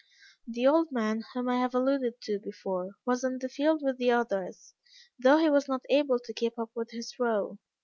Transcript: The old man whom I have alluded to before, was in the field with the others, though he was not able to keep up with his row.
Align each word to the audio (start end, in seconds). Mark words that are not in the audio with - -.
The 0.47 0.65
old 0.65 0.91
man 0.91 1.21
whom 1.35 1.47
I 1.47 1.59
have 1.59 1.75
alluded 1.75 2.19
to 2.21 2.39
before, 2.39 2.95
was 3.05 3.23
in 3.23 3.37
the 3.37 3.47
field 3.47 3.83
with 3.83 3.99
the 3.99 4.09
others, 4.09 4.73
though 5.19 5.37
he 5.37 5.51
was 5.51 5.67
not 5.67 5.85
able 5.91 6.17
to 6.17 6.33
keep 6.33 6.57
up 6.57 6.71
with 6.73 6.89
his 6.89 7.19
row. 7.19 7.59